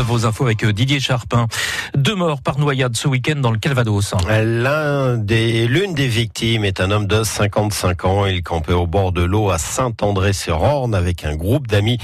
[0.00, 1.48] Vos infos avec euh, Didier Charpin.
[1.94, 4.14] Deux morts par noyade ce week-end dans le Calvados.
[4.26, 8.24] L'un des, l'une des victimes est un homme de 55 ans.
[8.24, 11.98] Il campait au bord de l'eau à Saint-André-sur-Orne avec un groupe d'amis.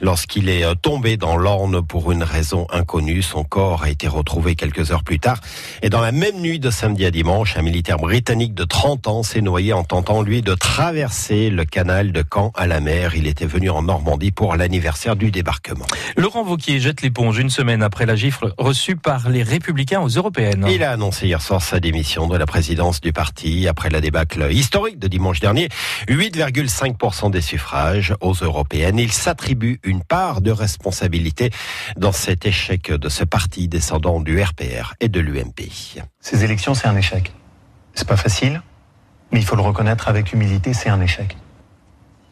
[0.00, 4.54] Lorsqu'il est euh, tombé dans l'Orne pour une raison inconnue, son corps a été retrouvé
[4.54, 5.40] quelques heures plus tard.
[5.82, 9.22] Et dans la même nuit de samedi à dimanche, un militaire britannique de 30 ans
[9.24, 13.16] s'est noyé en tentant, lui, de traverser le canal de Caen à la mer.
[13.16, 15.86] Il était venu en Normandie pour l'anniversaire du débarquement.
[16.16, 20.66] Laurent Vauquier jette l'éponge une semaine après la gifle reçue par les Républicains aux Européennes.
[20.68, 24.52] Il a annoncé hier soir sa démission de la présidence du parti après la débâcle
[24.52, 25.68] historique de dimanche dernier.
[26.08, 28.98] 8,5% des suffrages aux Européennes.
[28.98, 31.50] Il s'attribue une part de responsabilité
[31.96, 35.70] dans cet échec de ce parti descendant du RPR et de l'UMP.
[36.20, 37.32] Ces élections, c'est un échec.
[37.94, 38.62] C'est pas facile,
[39.30, 41.36] mais il faut le reconnaître avec humilité, c'est un échec.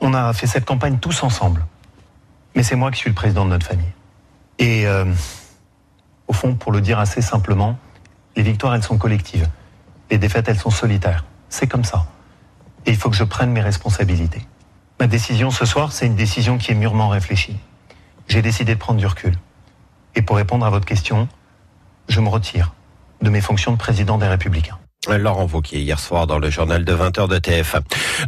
[0.00, 1.64] On a fait cette campagne tous ensemble.
[2.54, 3.92] Mais c'est moi qui suis le président de notre famille.
[4.58, 5.04] Et euh,
[6.28, 7.78] au fond, pour le dire assez simplement,
[8.36, 9.48] les victoires, elles sont collectives.
[10.10, 11.24] Les défaites, elles sont solitaires.
[11.48, 12.06] C'est comme ça.
[12.84, 14.46] Et il faut que je prenne mes responsabilités.
[15.00, 17.56] Ma décision ce soir, c'est une décision qui est mûrement réfléchie.
[18.28, 19.34] J'ai décidé de prendre du recul.
[20.14, 21.28] Et pour répondre à votre question,
[22.08, 22.72] je me retire
[23.20, 24.78] de mes fonctions de président des Républicains.
[25.08, 27.76] Laurent Wauquiez hier soir dans le journal de 20h de TF.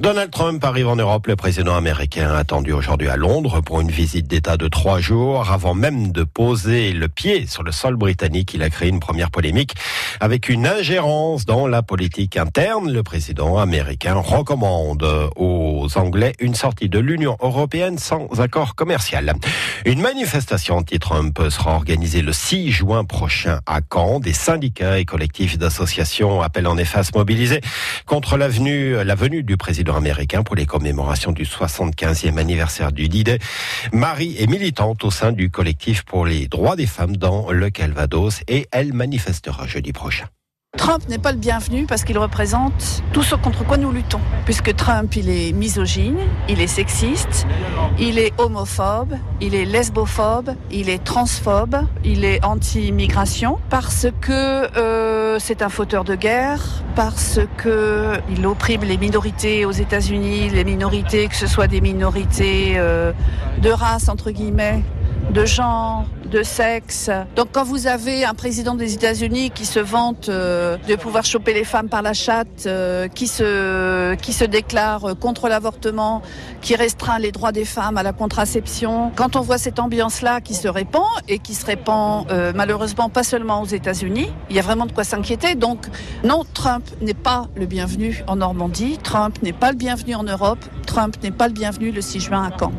[0.00, 1.26] Donald Trump arrive en Europe.
[1.26, 5.50] Le président américain attendu aujourd'hui à Londres pour une visite d'État de trois jours.
[5.50, 9.30] Avant même de poser le pied sur le sol britannique, il a créé une première
[9.30, 9.74] polémique
[10.20, 12.92] avec une ingérence dans la politique interne.
[12.92, 15.04] Le président américain recommande
[15.36, 19.34] aux Anglais une sortie de l'Union européenne sans accord commercial.
[19.84, 24.20] Une manifestation anti-Trump sera organisée le 6 juin prochain à Caen.
[24.20, 27.61] Des syndicats et collectifs d'associations appellent en se mobiliser
[28.06, 33.08] contre la venue, la venue du président américain pour les commémorations du 75e anniversaire du
[33.08, 33.38] D-Day.
[33.92, 38.42] Marie est militante au sein du collectif pour les droits des femmes dans le Calvados
[38.48, 40.27] et elle manifestera jeudi prochain.
[40.78, 44.20] Trump n'est pas le bienvenu parce qu'il représente tout ce contre quoi nous luttons.
[44.44, 46.18] Puisque Trump, il est misogyne,
[46.48, 47.46] il est sexiste,
[47.98, 54.33] il est homophobe, il est lesbophobe, il est transphobe, il est anti-immigration, parce que
[54.78, 56.62] euh, c'est un fauteur de guerre,
[56.94, 62.74] parce que il opprime les minorités aux États-Unis, les minorités, que ce soit des minorités
[62.77, 63.12] euh,
[63.61, 64.84] de race, entre guillemets,
[65.33, 67.11] de genre, de sexe.
[67.36, 71.55] Donc quand vous avez un président des États-Unis qui se vante euh, de pouvoir choper
[71.55, 76.22] les femmes par la chatte, euh, qui se qui se déclare contre l'avortement,
[76.62, 80.55] qui restreint les droits des femmes à la contraception, quand on voit cette ambiance-là qui
[80.55, 84.62] se répand et qui se répand euh, malheureusement pas seulement aux États-Unis, il y a
[84.62, 85.55] vraiment de quoi s'inquiéter.
[85.55, 85.86] Donc
[86.24, 90.64] non, Trump n'est pas le bienvenu en Normandie, Trump n'est pas le bienvenu en Europe,
[90.86, 92.72] Trump n'est pas le bienvenu le 6 juin à Caen.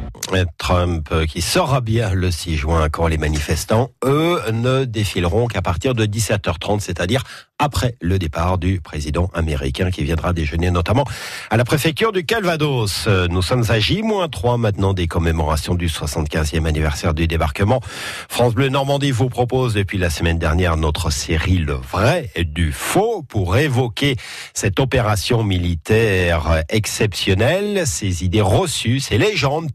[0.57, 5.93] Trump qui sera bien le 6 juin Caen les manifestants, eux, ne défileront qu'à partir
[5.93, 7.23] de 17h30, c'est-à-dire
[7.59, 11.03] après le départ du président américain qui viendra déjeuner notamment
[11.49, 13.07] à la préfecture du Calvados.
[13.29, 17.81] Nous sommes à J-3 maintenant des commémorations du 75e anniversaire du débarquement.
[18.29, 23.23] France Bleu Normandie vous propose depuis la semaine dernière notre série Le vrai du faux
[23.23, 24.15] pour évoquer
[24.53, 29.69] cette opération militaire exceptionnelle, ces idées reçues, ces légendes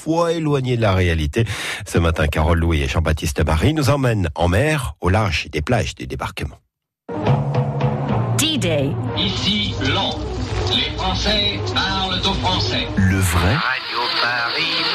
[0.00, 1.44] parfois éloignées de la réalité.
[1.86, 5.94] Ce matin, Carole Louis et Jean-Baptiste Marie nous emmènent en mer au large des plages
[5.94, 6.56] du débarquement.
[8.38, 8.92] D-Day.
[9.18, 9.74] Ici.
[10.70, 12.88] Les Français parlent aux Français.
[12.96, 14.89] Le vrai Radio Paris.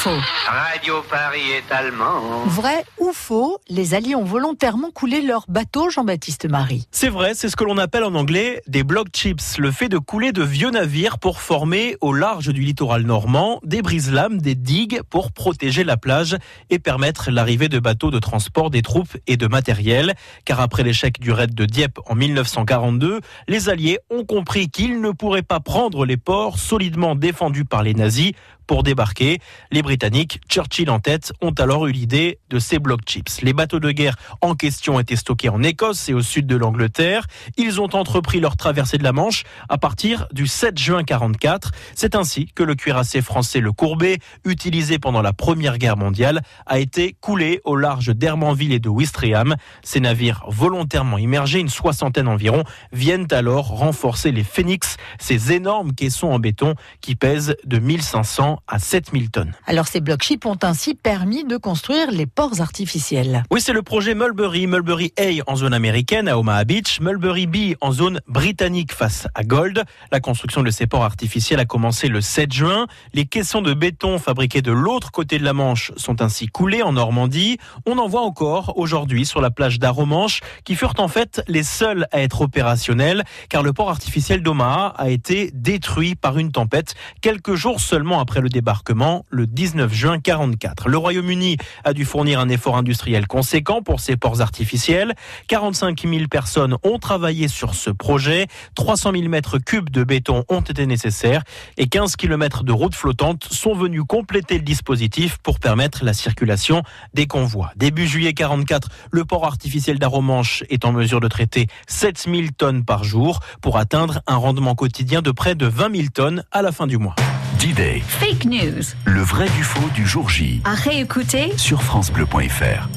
[0.00, 0.16] Faux.
[0.46, 2.46] Radio Paris est allemand.
[2.46, 6.86] Vrai ou faux Les Alliés ont volontairement coulé leur bateau, Jean-Baptiste Marie.
[6.90, 9.98] C'est vrai, c'est ce que l'on appelle en anglais des block chips, le fait de
[9.98, 15.02] couler de vieux navires pour former au large du littoral normand des brise-lames, des digues
[15.10, 16.34] pour protéger la plage
[16.70, 20.14] et permettre l'arrivée de bateaux de transport des troupes et de matériel.
[20.46, 25.10] Car après l'échec du raid de Dieppe en 1942, les Alliés ont compris qu'ils ne
[25.10, 28.32] pourraient pas prendre les ports solidement défendus par les nazis
[28.70, 29.40] pour débarquer.
[29.72, 33.42] Les Britanniques, Churchill en tête, ont alors eu l'idée de ces block chips.
[33.42, 37.26] Les bateaux de guerre en question étaient stockés en Écosse et au sud de l'Angleterre.
[37.56, 41.72] Ils ont entrepris leur traversée de la Manche à partir du 7 juin 44.
[41.96, 46.78] C'est ainsi que le cuirassé français le Courbet, utilisé pendant la Première Guerre mondiale, a
[46.78, 49.56] été coulé au large d'Hermanville et de Ouistreham.
[49.82, 52.62] Ces navires volontairement immergés, une soixantaine environ,
[52.92, 58.78] viennent alors renforcer les Phoenix, ces énormes caissons en béton qui pèsent de 1500 à
[58.78, 59.52] 7000 tonnes.
[59.66, 63.42] Alors ces blocs chips ont ainsi permis de construire les ports artificiels.
[63.50, 64.66] Oui, c'est le projet Mulberry.
[64.66, 69.42] Mulberry A en zone américaine à Omaha Beach, Mulberry B en zone britannique face à
[69.42, 69.84] Gold.
[70.12, 72.86] La construction de ces ports artificiels a commencé le 7 juin.
[73.14, 76.92] Les caissons de béton fabriqués de l'autre côté de la Manche sont ainsi coulés en
[76.92, 77.58] Normandie.
[77.86, 82.06] On en voit encore aujourd'hui sur la plage d'Aromanche qui furent en fait les seuls
[82.12, 87.54] à être opérationnels car le port artificiel d'Omaha a été détruit par une tempête quelques
[87.54, 90.88] jours seulement après le débarquement le 19 juin 44.
[90.88, 95.14] Le Royaume-Uni a dû fournir un effort industriel conséquent pour ces ports artificiels.
[95.48, 98.46] 45 000 personnes ont travaillé sur ce projet.
[98.74, 101.42] 300 000 mètres cubes de béton ont été nécessaires
[101.78, 106.82] et 15 km de routes flottantes sont venus compléter le dispositif pour permettre la circulation
[107.14, 107.72] des convois.
[107.76, 113.04] Début juillet 44, le port artificiel d'Aromanche est en mesure de traiter 7000 tonnes par
[113.04, 116.86] jour pour atteindre un rendement quotidien de près de 20 000 tonnes à la fin
[116.86, 117.14] du mois.
[117.60, 118.82] D-Day, Fake news.
[119.04, 120.62] le vrai du faux du jour J.
[120.64, 122.88] À réécouter Sur FranceBleu.fr.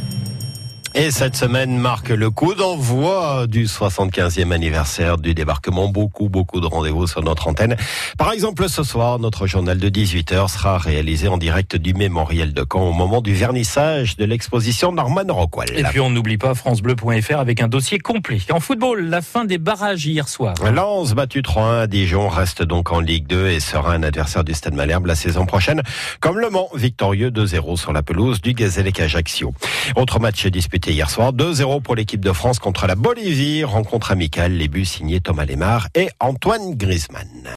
[0.96, 5.88] Et cette semaine marque le coup d'envoi du 75e anniversaire du débarquement.
[5.88, 7.76] Beaucoup, beaucoup de rendez-vous sur notre antenne.
[8.16, 12.64] Par exemple, ce soir, notre journal de 18h sera réalisé en direct du mémorial de
[12.72, 15.72] Caen au moment du vernissage de l'exposition Norman Rockwell.
[15.76, 18.38] Et puis on n'oublie pas francebleu.fr avec un dossier complet.
[18.52, 20.54] En football, la fin des barrages hier soir.
[20.72, 24.54] Lens battu 3-1 à Dijon reste donc en Ligue 2 et sera un adversaire du
[24.54, 25.82] Stade Malherbe la saison prochaine,
[26.20, 29.56] comme Le Mans, victorieux 2-0 sur la pelouse du Gazélec Ajaccio.
[29.96, 34.54] Autre match disputé hier soir, 2-0 pour l'équipe de France contre la Bolivie, rencontre amicale,
[34.54, 37.48] les buts signés Thomas Lemar et Antoine Griezmann.